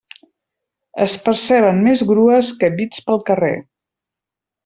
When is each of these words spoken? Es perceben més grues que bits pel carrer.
Es 1.05 1.17
perceben 1.25 1.83
més 1.89 2.03
grues 2.13 2.51
que 2.63 2.71
bits 2.81 3.05
pel 3.09 3.23
carrer. 3.31 3.55